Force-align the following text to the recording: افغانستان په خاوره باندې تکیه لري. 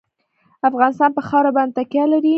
افغانستان 0.69 1.09
په 1.17 1.21
خاوره 1.27 1.51
باندې 1.57 1.75
تکیه 1.77 2.05
لري. 2.13 2.29